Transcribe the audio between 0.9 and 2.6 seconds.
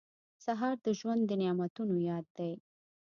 ژوند د نعمتونو یاد دی.